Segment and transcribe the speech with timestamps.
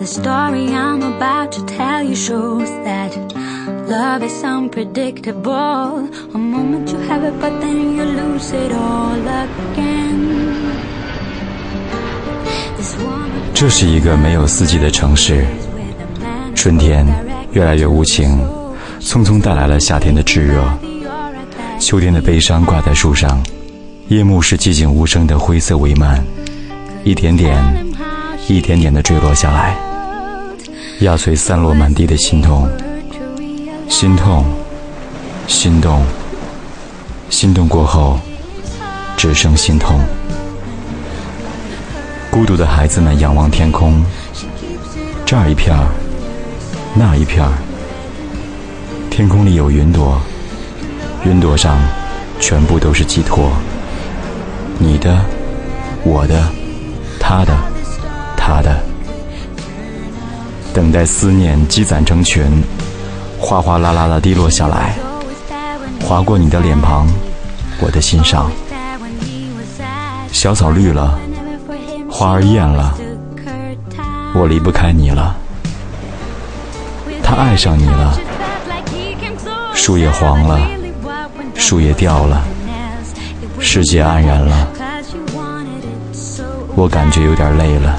[0.00, 3.14] The story I'm about to tell you shows that
[3.86, 6.08] love is unpredictable.
[6.32, 10.72] A moment you have it, but then you lose it all again.
[12.78, 15.44] This woman 这是一个没有四季的城市，
[16.54, 17.06] 春天
[17.52, 18.40] 越来越无情，
[19.02, 20.64] 匆匆带来了夏天的炙热，
[21.78, 23.38] 秋天的悲伤挂在树上，
[24.08, 26.22] 夜幕是寂静无声的灰色帷幔，
[27.04, 27.62] 一点点、
[28.48, 29.76] 一点点的坠落下来，
[31.00, 32.68] 压碎散落满地的心痛，
[33.88, 34.44] 心痛，
[35.46, 36.04] 心动，
[37.30, 38.20] 心动过后，
[39.16, 39.98] 只剩心痛。
[42.30, 44.04] 孤独的孩子们仰望天空，
[45.24, 45.86] 这儿一片儿，
[46.94, 47.52] 那一片儿。
[49.10, 50.20] 天空里有云朵，
[51.24, 51.78] 云朵上
[52.38, 53.50] 全部都是寄托。
[54.78, 55.24] 你的，
[56.04, 56.46] 我的，
[57.18, 57.56] 他的，
[58.36, 58.89] 他的。
[60.72, 62.62] 等待思念积攒成群，
[63.38, 64.94] 哗哗啦啦的滴落下来，
[66.02, 67.06] 划过你的脸庞，
[67.80, 68.50] 我的心上。
[70.32, 71.18] 小草绿了，
[72.08, 72.94] 花儿艳了，
[74.34, 75.36] 我离不开你了。
[77.22, 78.18] 他爱上你了，
[79.74, 80.58] 树叶黄了，
[81.54, 82.42] 树叶掉了，
[83.58, 84.68] 世界黯然了，
[86.76, 87.98] 我感觉有点累了。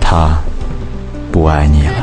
[0.00, 0.38] 他
[1.38, 1.94] 不爱你了，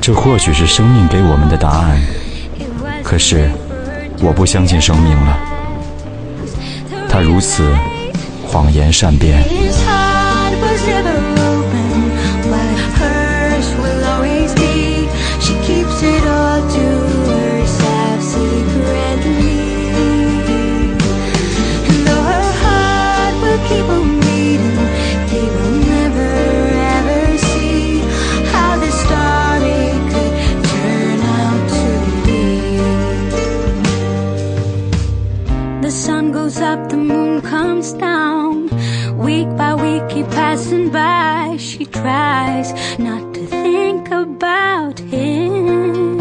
[0.00, 2.00] 这或许是生命给我们的答案。
[3.04, 3.50] 可是
[4.22, 5.38] 我不相信生命了，
[7.10, 7.70] 他如此
[8.46, 9.44] 谎言善变。
[40.38, 41.56] Passing by.
[41.58, 42.68] She tries
[42.98, 46.20] not to think about him.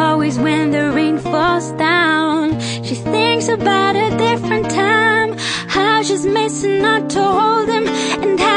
[0.00, 5.30] Always when the rain falls down, she thinks about a different time.
[5.76, 7.86] How she's missing not to hold him
[8.22, 8.53] and have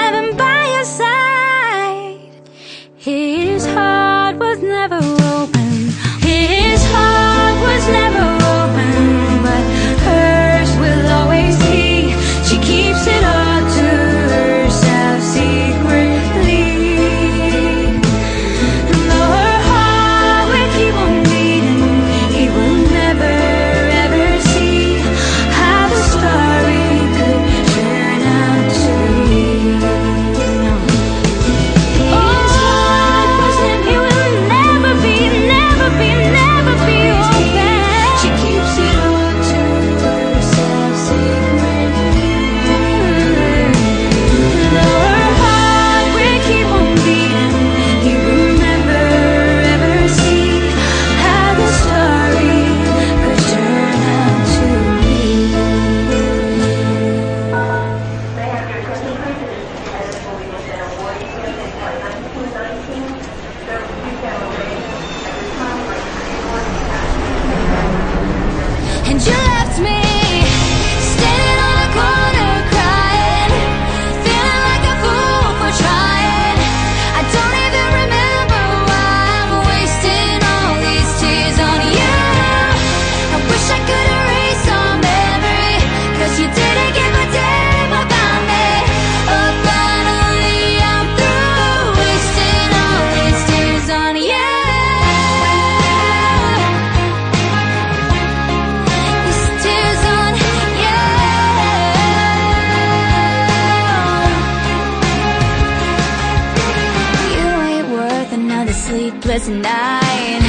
[109.27, 110.41] sleepless night.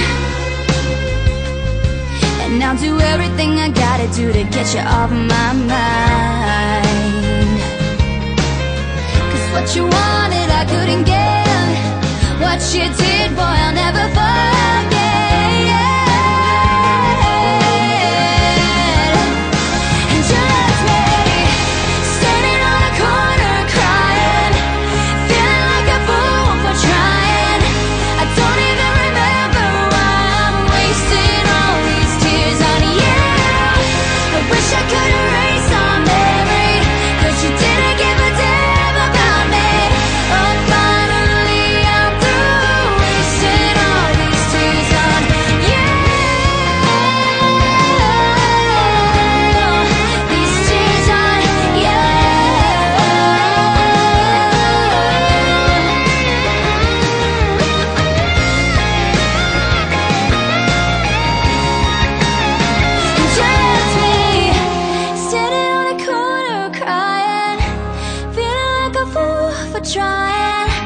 [2.43, 6.68] And I'll do everything I gotta do to get you off my mind.
[69.93, 70.78] Trying.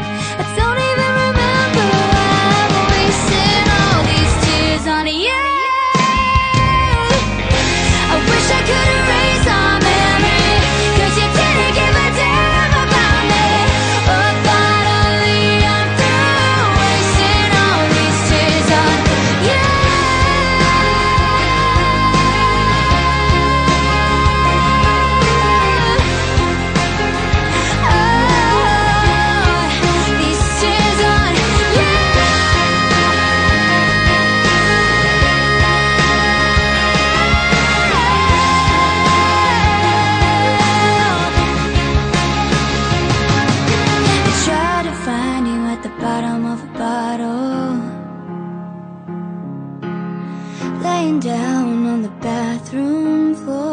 [51.20, 53.71] Down on the bathroom floor.